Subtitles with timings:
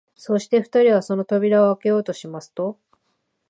[0.15, 2.79] そして二人はその扉をあけようとしますと、